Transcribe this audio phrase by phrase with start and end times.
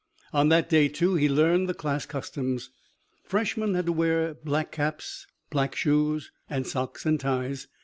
[0.33, 2.71] On that day, too, he learned the class customs.
[3.23, 7.67] Freshmen had to wear black caps, black shoes and socks and ties.